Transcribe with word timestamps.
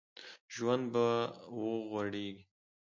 ژوند 0.53 0.83
به 0.93 1.05
وغوړېږي 1.59 2.43